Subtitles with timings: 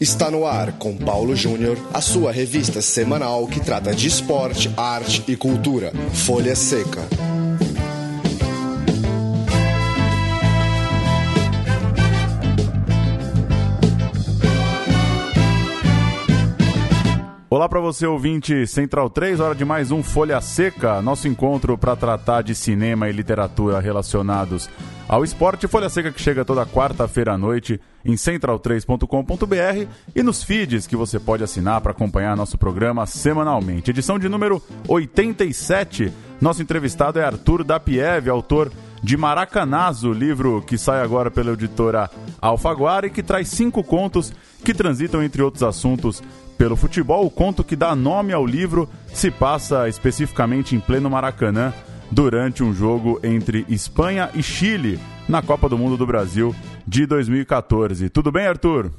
[0.00, 5.24] Está no ar com Paulo Júnior, a sua revista semanal que trata de esporte, arte
[5.26, 5.92] e cultura.
[6.12, 7.00] Folha Seca.
[17.50, 21.96] Olá para você ouvinte Central 3, hora de mais um Folha Seca, nosso encontro para
[21.96, 24.70] tratar de cinema e literatura relacionados
[25.08, 25.66] ao esporte.
[25.66, 31.18] Folha Seca que chega toda quarta-feira à noite em central3.com.br e nos feeds que você
[31.18, 33.90] pode assinar para acompanhar nosso programa semanalmente.
[33.90, 36.12] Edição de número 87.
[36.40, 38.70] Nosso entrevistado é Arthur Dapiev, autor
[39.02, 44.32] de Maracanazo, livro que sai agora pela editora Alfaguara e que traz cinco contos
[44.64, 46.22] que transitam entre outros assuntos
[46.56, 47.24] pelo futebol.
[47.24, 51.72] O conto que dá nome ao livro se passa especificamente em pleno Maracanã
[52.10, 56.54] durante um jogo entre Espanha e Chile na Copa do Mundo do Brasil
[56.86, 58.08] de 2014.
[58.08, 58.90] Tudo bem, Arthur?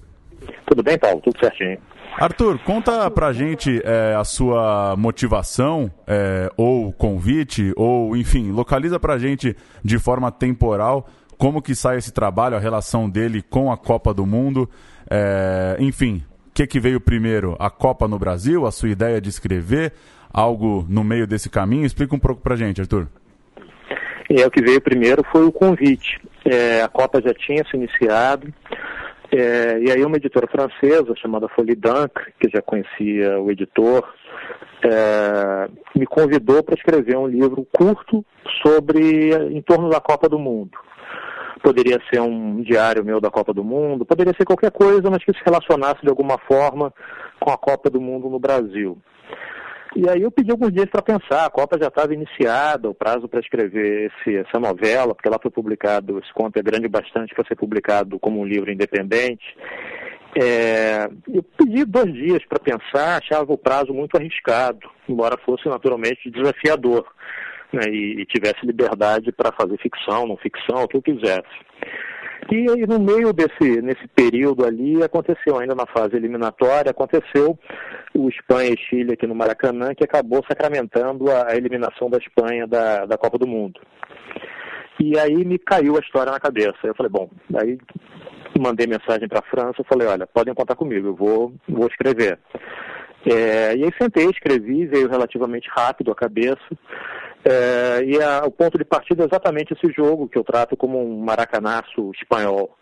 [0.65, 1.21] Tudo bem, Paulo?
[1.21, 1.77] Tudo certinho.
[2.17, 9.17] Arthur, conta pra gente é, a sua motivação, é, ou convite, ou enfim, localiza pra
[9.17, 14.13] gente de forma temporal como que sai esse trabalho, a relação dele com a Copa
[14.13, 14.69] do Mundo,
[15.09, 17.55] é, enfim, o que, que veio primeiro?
[17.57, 19.93] A Copa no Brasil, a sua ideia de escrever,
[20.33, 21.85] algo no meio desse caminho?
[21.85, 23.07] Explica um pouco pra gente, Arthur.
[24.29, 26.21] É, o que veio primeiro foi o convite.
[26.45, 28.53] É, a Copa já tinha se iniciado,
[29.31, 34.07] é, e aí uma editora francesa chamada Folie d'Ancre, que já conhecia o editor,
[34.83, 38.25] é, me convidou para escrever um livro curto
[38.63, 40.77] sobre em torno da Copa do Mundo.
[41.61, 45.33] Poderia ser um diário meu da Copa do Mundo, poderia ser qualquer coisa, mas que
[45.33, 46.93] se relacionasse de alguma forma
[47.39, 48.97] com a Copa do Mundo no Brasil.
[49.95, 53.27] E aí eu pedi alguns dias para pensar, a Copa já estava iniciada, o prazo
[53.27, 57.45] para escrever esse, essa novela, porque ela foi publicado, esse conto é grande bastante para
[57.45, 59.57] ser publicado como um livro independente.
[60.39, 66.29] É, eu pedi dois dias para pensar, achava o prazo muito arriscado, embora fosse naturalmente
[66.29, 67.07] desafiador
[67.73, 71.49] né, e, e tivesse liberdade para fazer ficção, não ficção, o que eu quisesse.
[72.51, 77.57] E, e no meio desse nesse período ali aconteceu ainda na fase eliminatória aconteceu
[78.13, 82.65] o Espanha e Chile aqui no Maracanã que acabou sacramentando a, a eliminação da Espanha
[82.65, 83.79] da, da Copa do Mundo.
[84.99, 86.77] E aí me caiu a história na cabeça.
[86.83, 87.77] Eu falei, bom, aí
[88.59, 92.37] mandei mensagem para a França, falei, olha, podem contar comigo, eu vou, vou escrever.
[93.25, 96.59] É, e aí sentei, escrevi, veio relativamente rápido a cabeça.
[97.45, 101.01] É, e a, o ponto de partida é exatamente esse jogo que eu trato como
[101.01, 102.77] um maracanaço espanhol.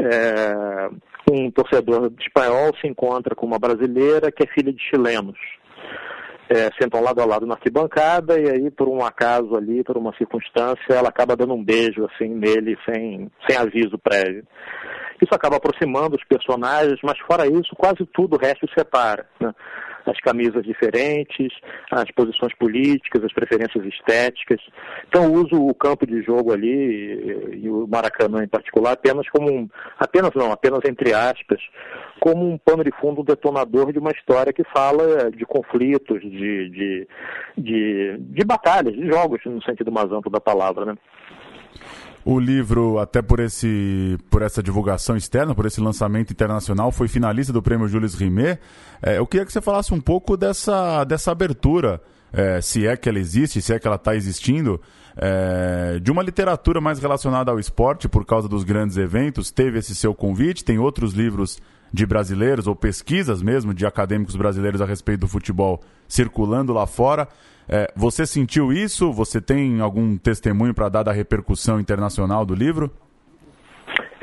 [0.00, 0.88] É,
[1.30, 5.38] um torcedor espanhol se encontra com uma brasileira que é filha de chilenos.
[6.48, 10.14] É, sentam lado a lado na arquibancada e aí, por um acaso ali, por uma
[10.16, 14.46] circunstância, ela acaba dando um beijo assim nele sem, sem aviso prévio.
[15.22, 19.26] Isso acaba aproximando os personagens, mas fora isso, quase tudo o resto separa.
[19.40, 19.54] Né?
[20.06, 21.52] As camisas diferentes,
[21.90, 24.60] as posições políticas, as preferências estéticas.
[25.08, 29.68] Então uso o campo de jogo ali e o Maracanã em particular apenas como um,
[29.98, 31.60] apenas não, apenas entre aspas,
[32.20, 37.08] como um pano de fundo detonador de uma história que fala de conflitos, de, de,
[37.56, 40.94] de, de batalhas, de jogos, no sentido mais amplo da palavra, né?
[42.24, 47.52] O livro, até por, esse, por essa divulgação externa, por esse lançamento internacional, foi finalista
[47.52, 48.58] do prêmio Jules Rimet.
[49.02, 52.00] É, eu queria que você falasse um pouco dessa, dessa abertura,
[52.32, 54.80] é, se é que ela existe, se é que ela está existindo,
[55.16, 59.50] é, de uma literatura mais relacionada ao esporte, por causa dos grandes eventos.
[59.50, 61.58] Teve esse seu convite, tem outros livros
[61.94, 67.28] de brasileiros, ou pesquisas mesmo, de acadêmicos brasileiros a respeito do futebol circulando lá fora.
[67.68, 69.12] É, você sentiu isso?
[69.12, 72.90] Você tem algum testemunho para dar da repercussão internacional do livro?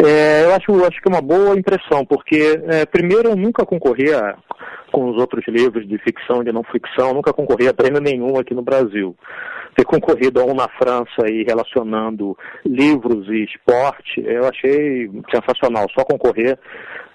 [0.03, 4.13] É, eu acho, acho que é uma boa impressão, porque, é, primeiro, eu nunca concorri
[4.13, 4.35] a,
[4.91, 8.37] com os outros livros de ficção e de não ficção, nunca concorri a prêmio nenhum
[8.37, 9.15] aqui no Brasil.
[9.75, 15.87] Ter concorrido a um na França e relacionando livros e esporte, eu achei sensacional.
[15.95, 16.59] Só concorrer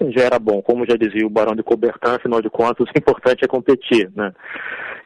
[0.08, 0.60] já era bom.
[0.62, 4.32] Como já dizia o Barão de Coubertin, afinal de contas, o importante é competir, né?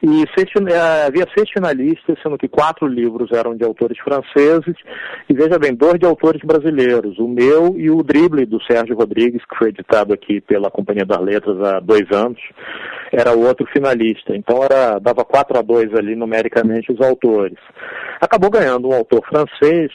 [0.02, 4.74] E seis, eh, havia seis finalistas, sendo que quatro livros eram de autores franceses,
[5.28, 9.44] e veja bem, dois de autores brasileiros, o meu e o Drible, do Sérgio Rodrigues,
[9.44, 12.40] que foi editado aqui pela Companhia das Letras há dois anos,
[13.12, 14.34] era o outro finalista.
[14.36, 17.58] Então era, dava 4 a 2 ali numericamente os autores.
[18.20, 19.90] Acabou ganhando um autor francês,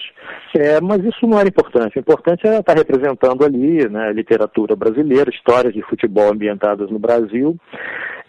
[0.58, 1.98] é, mas isso não era importante.
[1.98, 7.58] O importante é estar representando ali né, literatura brasileira, histórias de futebol ambientadas no Brasil.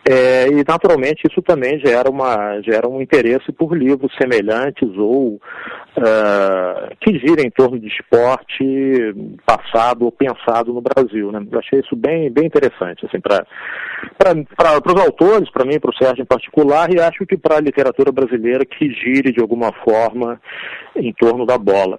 [0.08, 6.96] É, e naturalmente isso também gera, uma, gera um interesse por livros semelhantes ou uh,
[7.00, 8.64] que girem em torno de esporte
[9.44, 11.32] passado ou pensado no Brasil.
[11.32, 11.44] Né?
[11.50, 13.44] Eu achei isso bem, bem interessante assim, para
[14.94, 18.12] os autores, para mim, para o Sérgio em particular, e acho que para a literatura
[18.12, 20.40] brasileira que gire de alguma forma
[20.94, 21.98] em torno da bola.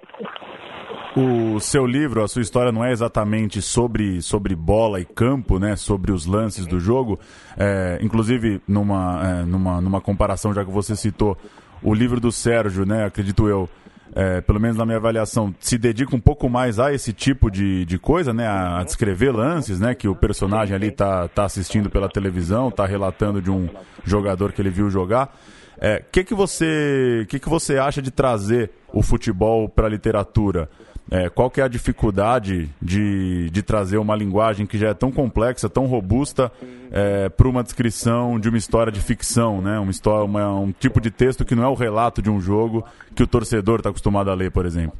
[1.16, 5.74] O seu livro, a sua história não é exatamente sobre, sobre bola e campo, né?
[5.74, 7.18] Sobre os lances do jogo.
[7.56, 11.36] É, inclusive, numa, é, numa, numa comparação, já que você citou,
[11.82, 13.04] o livro do Sérgio, né?
[13.04, 13.68] Acredito eu,
[14.14, 17.84] é, pelo menos na minha avaliação, se dedica um pouco mais a esse tipo de,
[17.84, 18.46] de coisa, né?
[18.46, 19.94] A, a descrever lances, né?
[19.94, 23.68] Que o personagem ali tá, tá assistindo pela televisão, tá relatando de um
[24.04, 25.36] jogador que ele viu jogar.
[25.80, 29.90] O é, que, que, você, que, que você acha de trazer o futebol para a
[29.90, 30.68] literatura?
[31.10, 35.10] É, qual que é a dificuldade de, de trazer uma linguagem que já é tão
[35.10, 36.52] complexa, tão robusta,
[36.92, 39.78] é, para uma descrição de uma história de ficção, né?
[39.78, 42.84] Uma história, uma, um tipo de texto que não é o relato de um jogo
[43.14, 44.98] que o torcedor está acostumado a ler, por exemplo.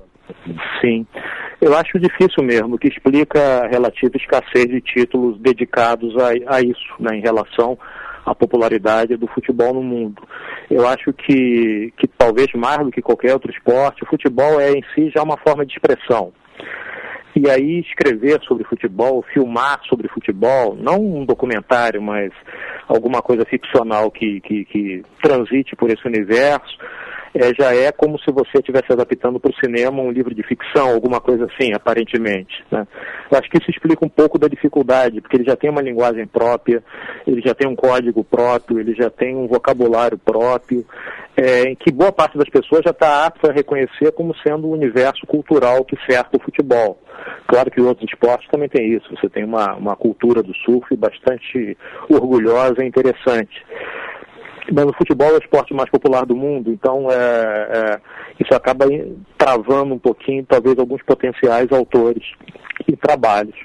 [0.80, 1.06] Sim.
[1.60, 6.94] Eu acho difícil mesmo, que explica a relativa escassez de títulos dedicados a, a isso,
[7.00, 7.76] né, em relação
[8.30, 10.22] à popularidade do futebol no mundo.
[10.70, 14.82] Eu acho que, que talvez mais do que qualquer outro esporte, o futebol é em
[14.94, 16.32] si já uma forma de expressão.
[17.34, 22.32] E aí escrever sobre futebol, filmar sobre futebol, não um documentário, mas
[22.88, 26.76] alguma coisa ficcional que, que, que transite por esse universo,
[27.34, 30.88] é, já é como se você estivesse adaptando para o cinema um livro de ficção,
[30.88, 32.64] alguma coisa assim, aparentemente.
[32.70, 32.86] Né?
[33.30, 36.26] Eu acho que isso explica um pouco da dificuldade, porque ele já tem uma linguagem
[36.26, 36.82] própria,
[37.26, 40.84] ele já tem um código próprio, ele já tem um vocabulário próprio,
[41.36, 44.72] é, em que boa parte das pessoas já está apta a reconhecer como sendo o
[44.72, 46.98] universo cultural que cerca o futebol.
[47.46, 51.76] Claro que outros esportes também tem isso, você tem uma, uma cultura do surf bastante
[52.08, 53.64] orgulhosa e interessante
[54.72, 58.00] mas o futebol é o esporte mais popular do mundo, então é, é,
[58.40, 58.86] isso acaba
[59.36, 62.24] travando um pouquinho, talvez, alguns potenciais autores
[62.88, 63.56] e trabalhos.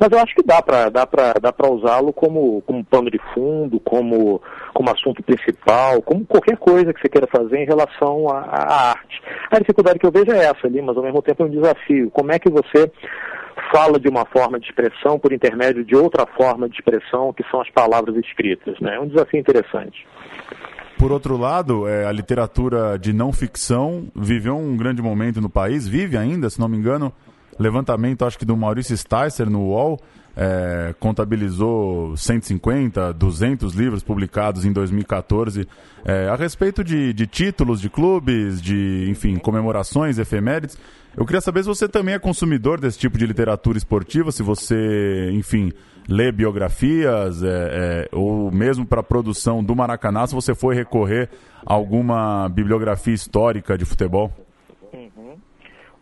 [0.00, 4.42] Mas eu acho que dá para dá dá usá-lo como, como pano de fundo, como,
[4.72, 9.22] como assunto principal, como qualquer coisa que você queira fazer em relação à, à arte.
[9.50, 12.10] A dificuldade que eu vejo é essa ali, mas ao mesmo tempo é um desafio.
[12.10, 12.90] Como é que você
[13.72, 17.60] fala de uma forma de expressão por intermédio de outra forma de expressão, que são
[17.60, 18.78] as palavras escritas.
[18.80, 18.96] Né?
[18.96, 20.06] É um desafio interessante.
[20.98, 25.88] Por outro lado, é, a literatura de não ficção viveu um grande momento no país,
[25.88, 27.12] vive ainda, se não me engano,
[27.58, 30.00] levantamento, acho que do Maurício Sticer no UOL,
[30.36, 35.68] é, contabilizou 150, 200 livros publicados em 2014
[36.04, 40.78] é, a respeito de, de, títulos de clubes, de, enfim, comemorações, efemérides.
[41.14, 45.30] Eu queria saber se você também é consumidor desse tipo de literatura esportiva, se você,
[45.34, 45.70] enfim,
[46.08, 51.28] lê biografias, é, é ou mesmo para a produção do Maracanã, se você foi recorrer
[51.66, 54.32] a alguma bibliografia histórica de futebol.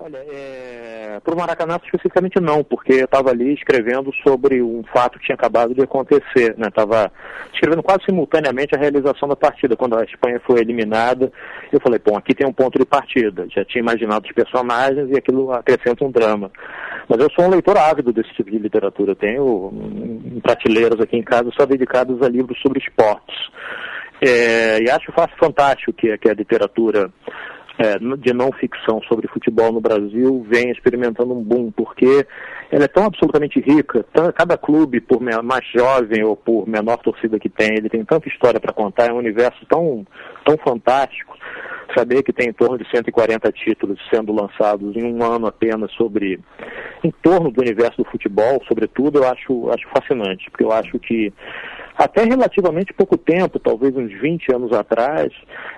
[0.03, 1.21] Olha, é...
[1.23, 5.35] para o Maracanã especificamente não, porque eu estava ali escrevendo sobre um fato que tinha
[5.35, 6.57] acabado de acontecer.
[6.59, 7.11] Estava né?
[7.53, 9.77] escrevendo quase simultaneamente a realização da partida.
[9.77, 11.31] Quando a Espanha foi eliminada,
[11.71, 13.47] eu falei, bom, aqui tem um ponto de partida.
[13.55, 16.51] Já tinha imaginado os personagens e aquilo acrescenta um drama.
[17.07, 19.11] Mas eu sou um leitor ávido desse tipo de literatura.
[19.11, 23.37] Eu tenho prateleiras aqui em casa só dedicadas a livros sobre esportes.
[24.23, 27.11] É, e acho fantástico que, que a literatura
[27.81, 32.27] é, de não ficção sobre futebol no Brasil vem experimentando um boom, porque
[32.71, 37.49] ela é tão absolutamente rica, cada clube, por mais jovem ou por menor torcida que
[37.49, 40.07] tem, ele tem tanta história para contar, é um universo tão,
[40.45, 41.37] tão fantástico.
[41.97, 46.39] Saber que tem em torno de 140 títulos sendo lançados em um ano apenas sobre,
[47.03, 51.33] em torno do universo do futebol, sobretudo, eu acho, acho fascinante, porque eu acho que
[51.97, 55.33] até relativamente pouco tempo, talvez uns 20 anos atrás,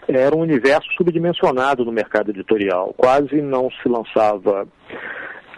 [0.09, 2.95] era um universo subdimensionado no mercado editorial.
[2.97, 4.67] Quase não se lançava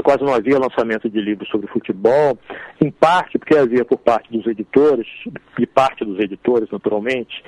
[0.04, 2.38] quase não havia lançamento de livros sobre futebol,
[2.80, 5.06] em parte porque havia por parte dos editores,
[5.58, 7.42] de parte dos editores, naturalmente,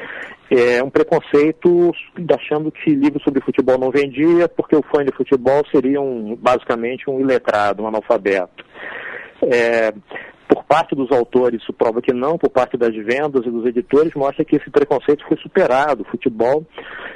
[0.51, 1.93] é, um preconceito
[2.35, 7.09] achando que livros sobre futebol não vendia, porque o fã de futebol seria um, basicamente
[7.11, 8.65] um iletrado, um analfabeto.
[9.43, 9.93] É,
[10.49, 14.15] por parte dos autores, isso prova que não, por parte das vendas e dos editores,
[14.15, 16.03] mostra que esse preconceito foi superado.
[16.03, 16.65] O futebol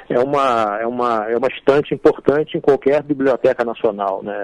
[0.09, 4.21] é uma, é uma, é uma estante importante em qualquer biblioteca nacional.
[4.23, 4.35] Né?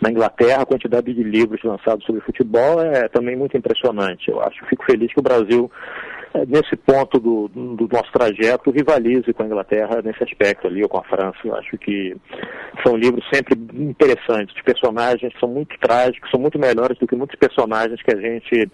[0.00, 4.30] Na Inglaterra, a quantidade de livros lançados sobre futebol é também muito impressionante.
[4.30, 5.70] Eu acho, fico feliz que o Brasil
[6.46, 10.98] nesse ponto do, do, nosso trajeto, rivalize com a Inglaterra nesse aspecto ali, ou com
[10.98, 11.38] a França.
[11.44, 12.16] Eu acho que
[12.84, 14.54] são livros sempre interessantes.
[14.54, 18.70] Os personagens são muito trágicos, são muito melhores do que muitos personagens que a gente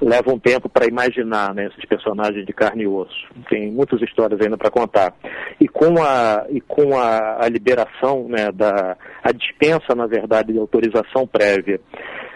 [0.00, 3.26] leva um tempo para imaginar né, esses personagens de carne e osso.
[3.48, 5.14] Tem muitas histórias ainda para contar.
[5.60, 10.58] E com a, e com a, a liberação, né, da, a dispensa, na verdade, de
[10.58, 11.80] autorização prévia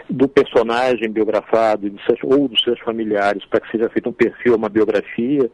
[0.09, 4.69] do personagem biografado seus, ou dos seus familiares para que seja feito um perfil, uma
[4.69, 5.49] biografia,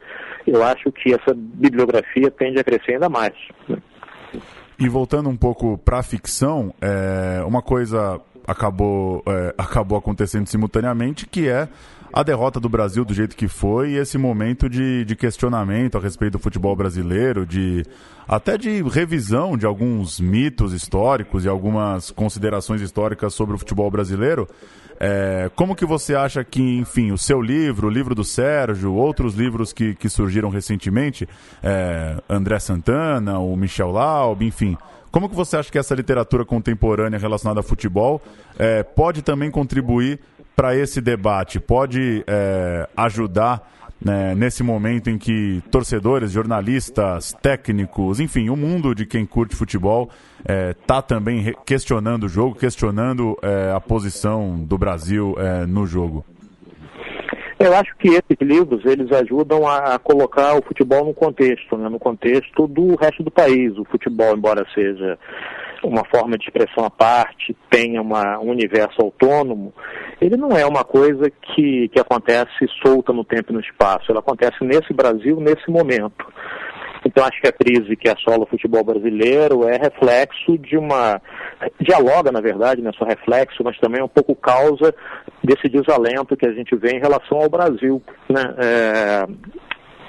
[0.47, 3.33] eu acho que essa bibliografia tende a crescer ainda mais.
[3.67, 3.77] Né?
[4.79, 11.25] E voltando um pouco para a ficção, é, uma coisa acabou, é, acabou acontecendo simultaneamente,
[11.25, 11.67] que é
[12.15, 16.01] a derrota do Brasil do jeito que foi e esse momento de, de questionamento a
[16.01, 17.83] respeito do futebol brasileiro, de
[18.25, 24.47] até de revisão de alguns mitos históricos e algumas considerações históricas sobre o futebol brasileiro.
[24.97, 29.35] É, como que você acha que, enfim, o seu livro, o livro do Sérgio, outros
[29.35, 31.27] livros que, que surgiram recentemente,
[31.61, 34.77] é, André Santana, o Michel Laub, enfim,
[35.11, 38.21] como que você acha que essa literatura contemporânea relacionada a futebol
[38.57, 40.19] é, pode também contribuir
[40.55, 41.59] para esse debate?
[41.59, 43.71] Pode é, ajudar
[44.03, 50.09] né, nesse momento em que torcedores, jornalistas, técnicos, enfim, o mundo de quem curte futebol
[50.39, 56.23] está é, também questionando o jogo, questionando é, a posição do Brasil é, no jogo?
[57.57, 61.97] Eu acho que esses livros eles ajudam a colocar o futebol no contexto, né, no
[61.97, 63.77] contexto do resto do país.
[63.77, 65.17] O futebol, embora seja
[65.81, 69.73] uma forma de expressão à parte, tenha uma, um universo autônomo,
[70.19, 74.11] ele não é uma coisa que, que acontece solta no tempo e no espaço.
[74.11, 76.25] Ela acontece nesse Brasil, nesse momento.
[77.05, 81.21] Então acho que a crise que assola o futebol brasileiro é reflexo de uma.
[81.79, 84.93] dialoga, na verdade, não é só reflexo, mas também é um pouco causa
[85.43, 88.01] desse desalento que a gente vê em relação ao Brasil.
[88.27, 88.41] Né?
[88.57, 89.25] É,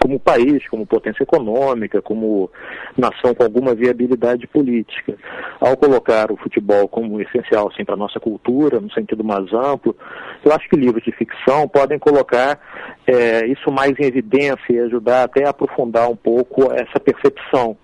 [0.00, 2.50] como país, como potência econômica, como
[2.96, 5.14] nação com alguma viabilidade política.
[5.60, 9.96] Ao colocar o futebol como essencial assim, para a nossa cultura, no sentido mais amplo,
[10.44, 12.60] eu acho que livros de ficção podem colocar
[13.06, 17.76] é, isso mais em evidência e ajudar até a aprofundar um pouco essa percepção.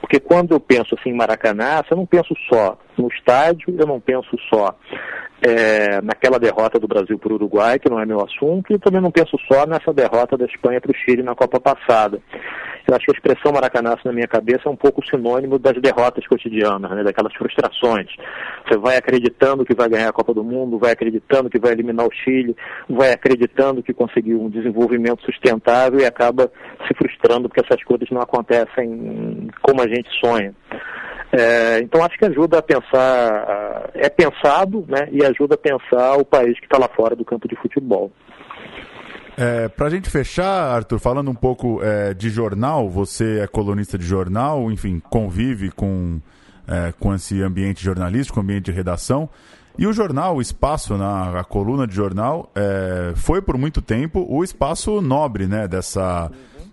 [0.00, 4.00] Porque quando eu penso assim em Maracanã, eu não penso só no estádio, eu não
[4.00, 4.74] penso só
[5.42, 9.00] é, naquela derrota do Brasil para o Uruguai, que não é meu assunto, e também
[9.00, 12.20] não penso só nessa derrota da Espanha para o Chile na Copa passada.
[12.86, 16.26] Eu acho que a expressão maracanaço na minha cabeça é um pouco sinônimo das derrotas
[16.26, 18.08] cotidianas, né, daquelas frustrações.
[18.66, 22.06] Você vai acreditando que vai ganhar a Copa do Mundo, vai acreditando que vai eliminar
[22.06, 22.56] o Chile,
[22.88, 26.50] vai acreditando que conseguiu um desenvolvimento sustentável e acaba
[26.86, 30.54] se frustrando porque essas coisas não acontecem como a gente sonha.
[31.32, 36.24] É, então acho que ajuda a pensar, é pensado né, e ajuda a pensar o
[36.24, 38.10] país que está lá fora do campo de futebol.
[39.36, 43.96] É, Para a gente fechar, Arthur, falando um pouco é, de jornal, você é colunista
[43.96, 46.20] de jornal, enfim, convive com,
[46.66, 49.30] é, com esse ambiente jornalístico, ambiente de redação.
[49.78, 54.44] E o jornal, o espaço, na, coluna de jornal, é, foi por muito tempo o
[54.44, 56.30] espaço nobre né, dessa,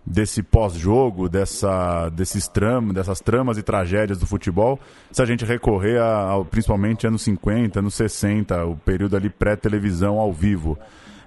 [0.09, 4.79] desse pós-jogo, dessa, desses tram, dessas tramas e tragédias do futebol,
[5.11, 10.17] se a gente recorrer a, a, principalmente anos 50, anos 60, o período ali pré-televisão
[10.17, 10.71] ao vivo.
[10.71, 10.77] O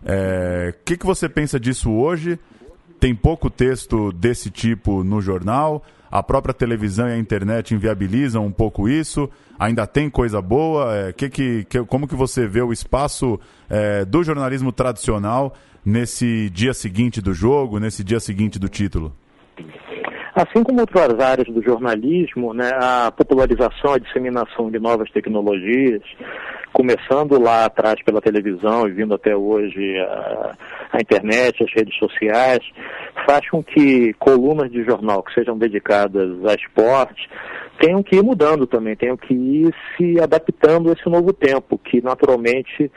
[0.07, 2.39] é, que, que você pensa disso hoje?
[3.01, 5.83] Tem pouco texto desse tipo no jornal?
[6.11, 9.31] A própria televisão e a internet inviabilizam um pouco isso?
[9.59, 10.95] Ainda tem coisa boa?
[10.95, 13.41] É, que que, que, como que você vê o espaço
[13.71, 19.15] é, do jornalismo tradicional nesse dia seguinte do jogo, nesse dia seguinte do título?
[20.41, 26.01] Assim como outras áreas do jornalismo, né, a popularização, a disseminação de novas tecnologias,
[26.73, 30.57] começando lá atrás pela televisão e vindo até hoje a,
[30.93, 32.61] a, internet, as redes sociais,
[33.27, 37.29] faz com que colunas de jornal que sejam dedicadas a esporte
[37.81, 42.03] tenham que ir mudando também, tenham que ir se adaptando a esse novo tempo, que
[42.03, 42.93] naturalmente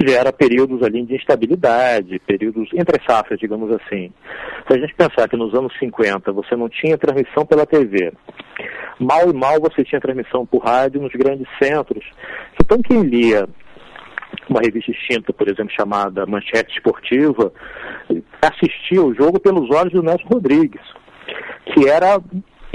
[0.00, 4.12] gera períodos ali de instabilidade, períodos entre safras, digamos assim.
[4.66, 8.12] Se a gente pensar que nos anos 50 você não tinha transmissão pela TV,
[9.00, 12.04] mal e mal você tinha transmissão por rádio nos grandes centros,
[12.62, 13.48] então quem lia
[14.48, 17.52] uma revista extinta, por exemplo, chamada Manchete Esportiva,
[18.40, 20.82] assistia o jogo pelos olhos do Nelson Rodrigues,
[21.74, 22.20] que era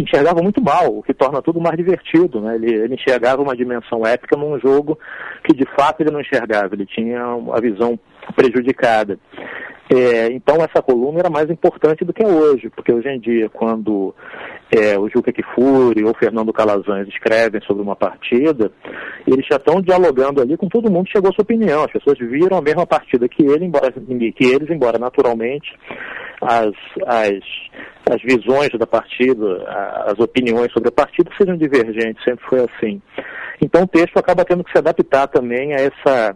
[0.03, 2.39] enxergava muito mal, o que torna tudo mais divertido.
[2.41, 2.55] Né?
[2.55, 4.97] Ele, ele, enxergava uma dimensão épica num jogo
[5.43, 7.99] que de fato ele não enxergava, ele tinha a visão
[8.35, 9.19] prejudicada.
[9.93, 13.49] É, então essa coluna era mais importante do que é hoje, porque hoje em dia,
[13.49, 14.15] quando
[14.71, 18.71] é, o Juca Kifuri ou Fernando Calazans escrevem sobre uma partida,
[19.27, 21.83] eles já estão dialogando ali com todo mundo chegou a sua opinião.
[21.83, 25.77] As pessoas viram a mesma partida que, ele, embora, que eles, embora naturalmente
[26.41, 26.73] as,
[27.05, 27.39] as,
[28.09, 29.63] as visões da partida,
[30.07, 33.01] as opiniões sobre a partida sejam divergentes, sempre foi assim.
[33.61, 36.35] Então o texto acaba tendo que se adaptar também a essa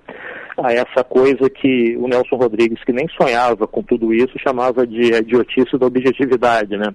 [0.64, 5.14] a essa coisa que o Nelson Rodrigues, que nem sonhava com tudo isso, chamava de
[5.14, 6.94] idiotice da objetividade, né?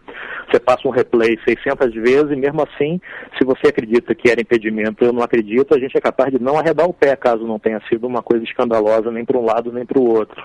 [0.51, 3.01] Você passa um replay 600 vezes e mesmo assim,
[3.39, 6.59] se você acredita que era impedimento, eu não acredito, a gente é capaz de não
[6.59, 9.87] arredar o pé caso não tenha sido uma coisa escandalosa nem para um lado nem
[9.87, 10.43] para o outro.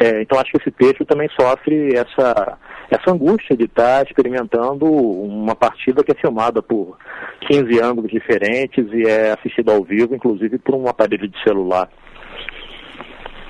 [0.00, 2.58] É, então acho que esse texto também sofre essa,
[2.90, 6.96] essa angústia de estar experimentando uma partida que é filmada por
[7.40, 11.90] 15 ângulos diferentes e é assistida ao vivo, inclusive por um aparelho de celular.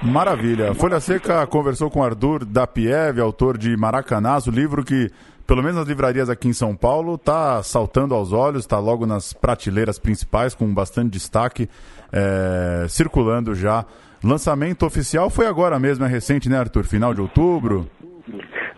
[0.03, 0.75] Maravilha.
[0.75, 5.11] Folha Seca conversou com Arthur Dapiev, autor de Maracanás, o livro que,
[5.47, 9.33] pelo menos nas livrarias aqui em São Paulo, está saltando aos olhos, está logo nas
[9.33, 11.69] prateleiras principais, com bastante destaque,
[12.13, 13.85] é, circulando já
[14.23, 16.85] Lançamento oficial foi agora mesmo, é recente, né, Arthur?
[16.85, 17.89] Final de outubro?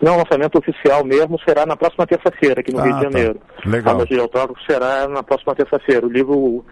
[0.01, 3.03] Não, o lançamento oficial mesmo será na próxima terça-feira, aqui no ah, Rio de tá.
[3.11, 3.41] Janeiro.
[3.65, 3.93] Legal.
[3.93, 6.05] A noite de autógrafo será na próxima terça-feira.
[6.05, 6.65] O livro,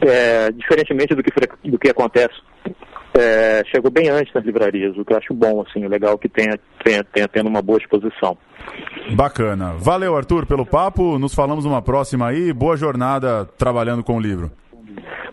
[0.00, 1.30] é, diferentemente do que,
[1.70, 2.34] do que acontece,
[3.14, 6.58] é, chegou bem antes nas livrarias, o que eu acho bom, assim, legal que tenha,
[6.84, 8.36] tenha, tenha tendo uma boa exposição.
[9.14, 9.74] Bacana.
[9.78, 11.18] Valeu, Arthur, pelo papo.
[11.18, 12.52] Nos falamos uma próxima aí.
[12.52, 14.50] Boa jornada trabalhando com o livro.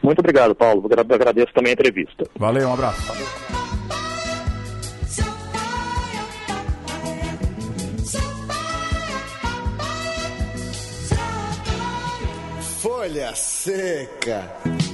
[0.02, 0.88] Muito obrigado, Paulo.
[1.14, 2.24] Agradeço também a entrevista.
[2.38, 3.02] Valeu, um abraço.
[12.82, 14.85] Folha Seca.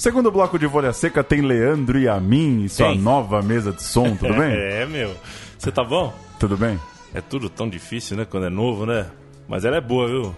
[0.00, 4.16] Segundo bloco de Folha Seca tem Leandro e a mim, sua nova mesa de som,
[4.16, 4.48] tudo bem?
[4.56, 5.14] é, meu.
[5.58, 6.10] Você tá bom?
[6.38, 6.80] Tudo bem?
[7.12, 9.08] É tudo tão difícil, né, quando é novo, né?
[9.46, 10.34] Mas ela é boa, viu?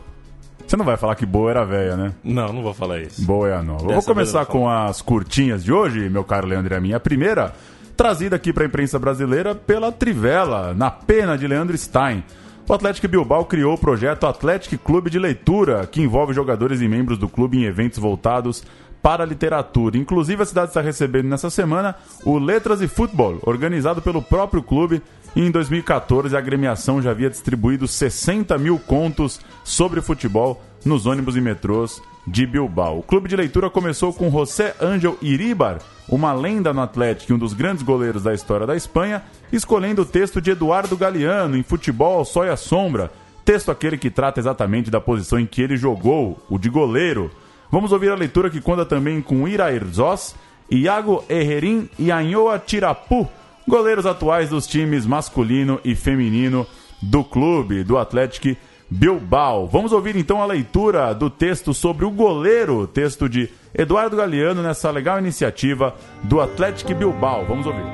[0.67, 2.13] Você não vai falar que boa era velha, né?
[2.25, 3.25] Não, não vou falar isso.
[3.25, 3.87] Boa é a nova.
[3.87, 6.97] Dessa vou começar com as curtinhas de hoje, meu caro Leandro e a minha.
[6.97, 7.55] A primeira,
[7.97, 12.25] trazida aqui para a imprensa brasileira pela Trivela, na pena de Leandro Stein.
[12.69, 17.19] O Atlético Bilbao criou o projeto Atlético Clube de Leitura, que envolve jogadores e membros
[17.19, 18.65] do clube em eventos voltados
[19.03, 19.99] para a literatura.
[19.99, 25.03] Inclusive, a cidade está recebendo nessa semana o Letras e Futebol, organizado pelo próprio clube.
[25.35, 31.41] Em 2014, a agremiação já havia distribuído 60 mil contos sobre futebol nos ônibus e
[31.41, 32.99] metrôs de Bilbao.
[32.99, 37.39] O clube de leitura começou com José Ángel Iribar, uma lenda no Atlético e um
[37.39, 42.25] dos grandes goleiros da história da Espanha, escolhendo o texto de Eduardo Galeano em Futebol,
[42.25, 43.11] Sol e a Sombra,
[43.45, 47.31] texto aquele que trata exatamente da posição em que ele jogou, o de goleiro.
[47.73, 50.37] Vamos ouvir a leitura que conta também com Ira Herzós,
[50.71, 53.27] Iago Herrerim e Anhoa Tirapu,
[53.67, 56.67] goleiros atuais dos times masculino e feminino
[57.01, 59.67] do clube, do Atlético Bilbao.
[59.67, 64.91] Vamos ouvir então a leitura do texto sobre o goleiro, texto de Eduardo Galeano nessa
[64.91, 67.47] legal iniciativa do Atlético Bilbao.
[67.47, 67.87] Vamos ouvir.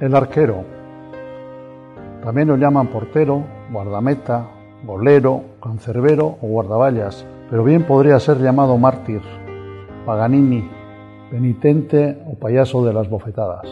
[0.00, 0.64] El arquero.
[2.24, 4.48] También lo llaman portero, guardameta,
[4.86, 9.20] golero, cancerbero o guardaballas pero bien podría ser llamado mártir,
[10.06, 10.68] Paganini,
[11.30, 13.68] penitente o payaso de las bofetadas.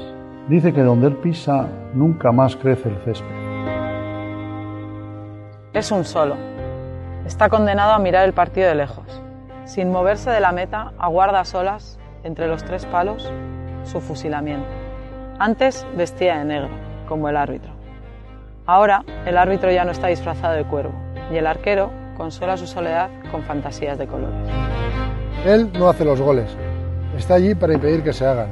[0.49, 3.35] Dice que donde él pisa nunca más crece el césped.
[5.73, 6.37] Es un solo.
[7.27, 9.23] Está condenado a mirar el partido de lejos.
[9.65, 13.33] Sin moverse de la meta, aguarda solas, entre los tres palos,
[13.85, 14.69] su fusilamiento.
[15.39, 16.69] Antes vestía de negro,
[17.09, 17.82] como el árbitro.
[18.67, 20.93] Ahora el árbitro ya no está disfrazado de cuervo
[21.33, 24.49] y el arquero consola su soledad con fantasías de colores.
[25.45, 26.57] Él no hace los goles,
[27.17, 28.51] está allí para impedir que se hagan.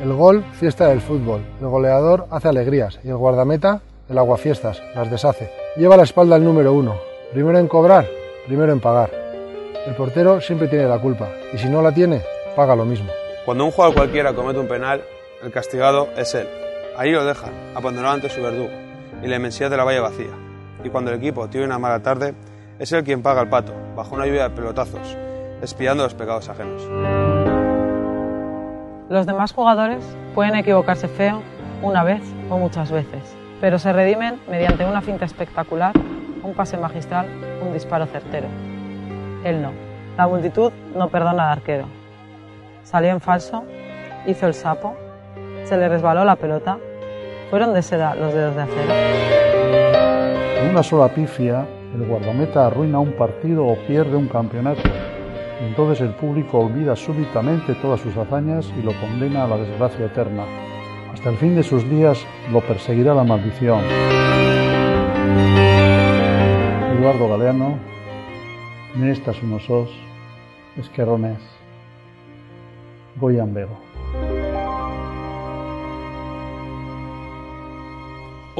[0.00, 1.42] El gol, fiesta del fútbol.
[1.60, 5.50] El goleador hace alegrías y el guardameta, el aguafiestas, las deshace.
[5.76, 6.94] Lleva la espalda el número uno.
[7.32, 8.06] Primero en cobrar,
[8.46, 9.10] primero en pagar.
[9.86, 12.22] El portero siempre tiene la culpa y si no la tiene,
[12.54, 13.10] paga lo mismo.
[13.44, 15.02] Cuando un jugador cualquiera comete un penal,
[15.42, 16.46] el castigado es él.
[16.96, 18.89] Ahí lo dejan, abandonado ante su verdugo
[19.22, 20.30] y la inmensidad de la valla vacía.
[20.84, 22.34] Y cuando el equipo tiene una mala tarde,
[22.78, 25.16] es él quien paga el pato, bajo una lluvia de pelotazos,
[25.60, 26.82] espiando los pecados ajenos.
[29.10, 30.04] Los demás jugadores
[30.34, 31.42] pueden equivocarse feo
[31.82, 33.22] una vez o muchas veces,
[33.60, 35.92] pero se redimen mediante una finta espectacular,
[36.42, 37.26] un pase magistral,
[37.60, 38.46] un disparo certero.
[39.44, 39.72] Él no.
[40.16, 41.86] La multitud no perdona al arquero.
[42.82, 43.64] Salió en falso,
[44.26, 44.94] hizo el sapo,
[45.64, 46.78] se le resbaló la pelota.
[47.50, 48.94] Fueron de seda los dedos de acero.
[50.70, 54.82] Una sola pifia el guardameta arruina un partido o pierde un campeonato.
[55.60, 60.44] Entonces el público olvida súbitamente todas sus hazañas y lo condena a la desgracia eterna.
[61.12, 63.80] Hasta el fin de sus días lo perseguirá la maldición.
[66.96, 67.78] Eduardo Galeano,
[68.94, 69.90] Nestas unos os,
[70.76, 71.40] Esquerrones,
[73.16, 73.52] Goyan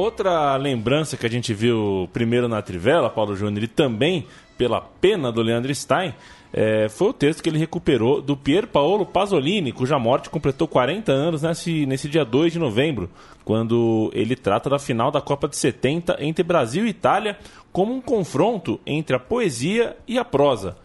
[0.01, 4.25] Outra lembrança que a gente viu primeiro na Trivela, Paulo Júnior, e também
[4.57, 6.15] pela pena do Leandro Stein,
[6.51, 11.11] é, foi o texto que ele recuperou do Pier Paolo Pasolini, cuja morte completou 40
[11.11, 13.11] anos nesse, nesse dia 2 de novembro,
[13.45, 17.37] quando ele trata da final da Copa de 70 entre Brasil e Itália
[17.71, 20.77] como um confronto entre a poesia e a prosa.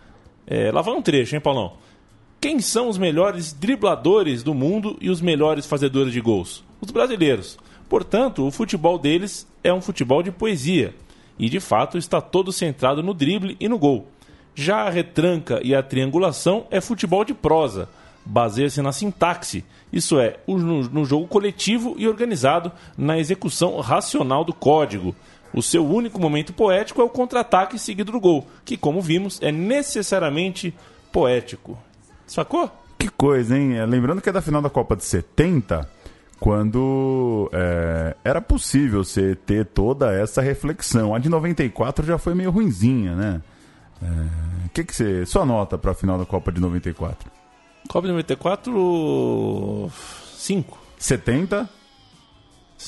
[0.46, 1.72] É, lá vai um trecho, hein, Paulão?
[2.38, 6.62] Quem são os melhores dribladores do mundo e os melhores fazedores de gols?
[6.82, 7.58] Os brasileiros.
[7.88, 10.94] Portanto, o futebol deles é um futebol de poesia.
[11.38, 14.06] E de fato está todo centrado no drible e no gol.
[14.54, 17.88] Já a retranca e a triangulação é futebol de prosa.
[18.24, 25.14] Baseia-se na sintaxe, isso é, no, jogo coletivo e organizado na execução racional do código.
[25.54, 29.52] O seu único momento poético é o contra-ataque seguido do gol, que, como vimos, é
[29.52, 30.74] necessariamente
[31.12, 31.78] poético.
[32.26, 32.68] Sacou?
[32.98, 33.78] Que coisa, hein?
[33.78, 35.88] É, lembrando que é da final da Copa de 70,
[36.40, 41.14] quando é, era possível você ter toda essa reflexão.
[41.14, 43.42] A de 94 já foi meio ruinzinha, né?
[44.00, 45.24] O é, que, que você.
[45.24, 47.30] Sua nota para a final da Copa de 94?
[47.88, 49.90] Copa de 94.
[50.34, 50.78] 5.
[50.98, 51.68] 70?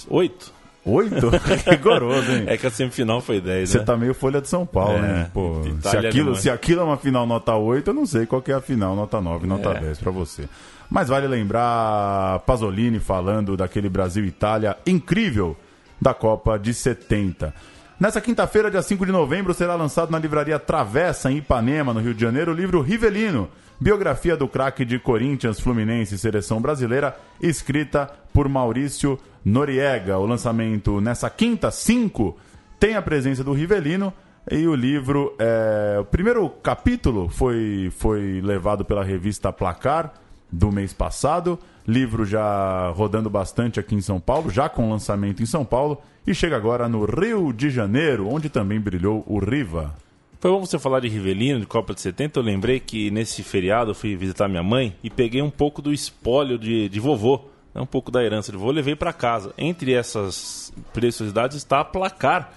[0.09, 0.58] 8.
[0.85, 1.31] Oito?
[1.69, 2.45] Rigoroso, hein?
[2.47, 3.85] É que a semifinal foi 10, Você né?
[3.85, 5.31] tá meio folha de São Paulo, É, né?
[5.35, 8.41] Pô, se Itália aquilo, se aquilo é uma final nota 8, eu não sei qual
[8.41, 9.81] que é a final nota 9, nota É.
[9.81, 10.49] 10 pra você.
[10.91, 15.57] Mas vale lembrar Pasolini falando daquele Brasil-Itália incrível
[16.01, 17.53] da Copa de 70.
[18.01, 22.15] Nessa quinta-feira, dia 5 de novembro, será lançado na livraria Travessa, em Ipanema, no Rio
[22.15, 23.49] de Janeiro, o livro Rivelino,
[23.81, 30.17] biografia do craque de Corinthians, Fluminense e Seleção Brasileira, escrita por Maurício Noriega.
[30.17, 32.37] O lançamento nessa quinta, 5,
[32.79, 34.13] tem a presença do Rivelino
[34.49, 40.15] e o livro, é, o primeiro capítulo foi, foi levado pela revista Placar
[40.53, 41.59] do mês passado.
[41.85, 46.01] Livro já rodando bastante aqui em São Paulo, já com lançamento em São Paulo.
[46.25, 49.97] E chega agora no Rio de Janeiro, onde também brilhou o Riva.
[50.39, 52.39] Foi bom você falar de Rivelino, de Copa de 70.
[52.39, 55.93] Eu lembrei que nesse feriado eu fui visitar minha mãe e peguei um pouco do
[55.93, 57.49] espólio de, de vovô,
[57.79, 59.53] né, um pouco da herança de vovô, levei para casa.
[59.57, 62.53] Entre essas preciosidades está a placar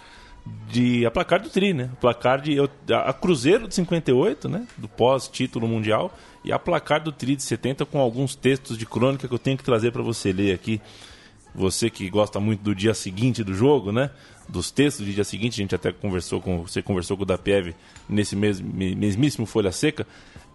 [0.67, 1.89] de a placar do Tri, né?
[1.93, 2.69] A placar de eu-
[3.05, 4.65] a, Cruzeiro de 58, né?
[4.77, 6.11] Do pós-título mundial
[6.43, 9.57] e a placar do Tri de 70 com alguns textos de crônica que eu tenho
[9.57, 10.81] que trazer para você ler aqui.
[11.53, 14.09] Você que gosta muito do dia seguinte do jogo, né?
[14.49, 17.75] Dos textos do dia seguinte, a gente até conversou com você conversou com o Dapiev
[18.09, 20.07] nesse mes, me- mesmíssimo Folha Seca.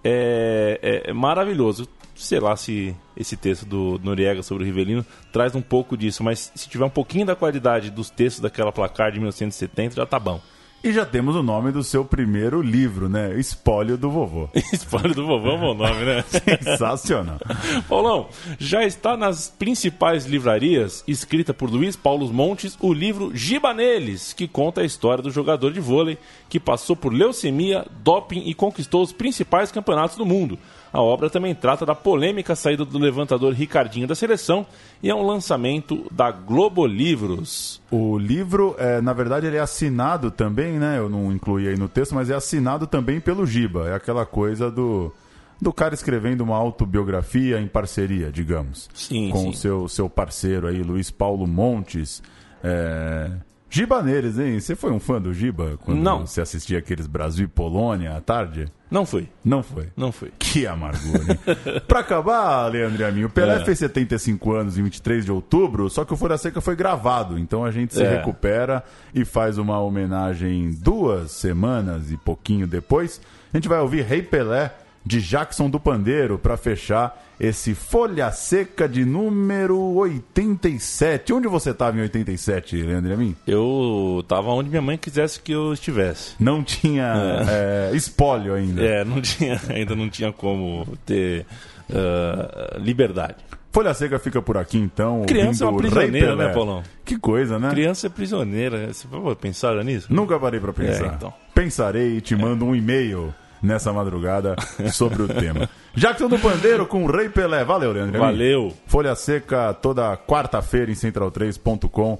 [0.02, 1.86] É, é- é maravilhoso.
[2.16, 6.50] Sei lá se esse texto do Noriega sobre o Rivelino traz um pouco disso, mas
[6.54, 10.40] se tiver um pouquinho da qualidade dos textos daquela placar de 1970, já tá bom.
[10.86, 13.36] E já temos o nome do seu primeiro livro, né?
[13.40, 14.48] Espólio do Vovô.
[14.72, 16.22] Espólio do vovô é um bom nome, né?
[16.28, 17.40] Sensacional.
[17.88, 24.32] Paulão, já está nas principais livrarias, escrita por Luiz Paulo Montes, o livro Giba Neles,
[24.32, 29.02] que conta a história do jogador de vôlei que passou por leucemia, doping e conquistou
[29.02, 30.56] os principais campeonatos do mundo.
[30.96, 34.66] A obra também trata da polêmica saída do levantador Ricardinho da seleção
[35.02, 37.82] e é um lançamento da Globo Livros.
[37.90, 40.96] O livro, é, na verdade, ele é assinado também, né?
[40.96, 43.90] Eu não incluí aí no texto, mas é assinado também pelo Giba.
[43.90, 45.12] É aquela coisa do,
[45.60, 48.88] do cara escrevendo uma autobiografia em parceria, digamos.
[48.94, 52.22] Sim, com o seu, seu parceiro aí, Luiz Paulo Montes.
[52.64, 53.32] É...
[53.68, 54.58] Giba neles, hein?
[54.60, 56.24] Você foi um fã do Giba quando Não.
[56.26, 58.66] você assistia aqueles Brasil e Polônia à tarde?
[58.88, 59.88] Não foi, Não foi.
[59.96, 60.30] não foi.
[60.38, 61.80] Que amargura, hein?
[61.88, 63.64] pra acabar, Leandro e o Pelé É.
[63.64, 67.64] fez 75 anos em 23 de outubro, só que o Folha Seca foi gravado, então
[67.64, 68.16] a gente se É.
[68.18, 73.20] recupera e faz uma homenagem duas semanas e pouquinho depois.
[73.52, 74.72] A gente vai ouvir Rei Pelé
[75.06, 81.32] de Jackson do Pandeiro para fechar esse Folha Seca de número 87.
[81.32, 83.36] Onde você estava em 87, Leandro e a mim?
[83.46, 86.34] Eu tava onde minha mãe quisesse que eu estivesse.
[86.40, 88.82] Não tinha é, espólio ainda.
[88.82, 91.46] É, não tinha, ainda não tinha como ter
[91.94, 93.36] ah, liberdade.
[93.70, 95.24] Folha Seca fica por aqui então.
[95.26, 96.82] Criança é uma prisioneira, né, Paulão?
[97.04, 97.68] Que coisa, né?
[97.68, 98.92] Criança é prisioneira.
[98.92, 99.06] Você
[99.40, 100.08] pensar nisso?
[100.10, 101.04] Nunca parei pra pensar.
[101.04, 101.32] É, então.
[101.54, 104.56] Pensarei e te mando um e-mail nessa madrugada
[104.92, 105.68] sobre o tema.
[105.94, 107.64] Jackson do Pandeiro com o Rei Pelé.
[107.64, 108.20] Valeu, Leandro.
[108.20, 108.72] Valeu.
[108.86, 112.18] Folha Seca toda quarta-feira em central3.com.br.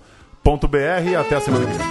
[1.21, 1.87] Até a semana que vem.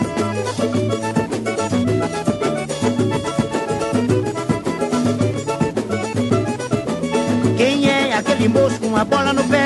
[7.57, 9.65] Quem é aquele moço com a bola no pé?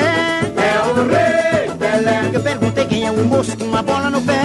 [0.58, 2.32] É o Rei Pelé.
[2.34, 4.38] Eu perguntei quem é o moço com a bola no pé?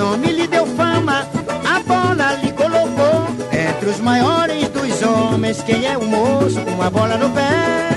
[0.00, 1.26] Nome, lhe deu fama.
[1.74, 5.62] A bola lhe colocou entre os maiores dos homens.
[5.62, 7.89] Quem é o moço com a bola no pé?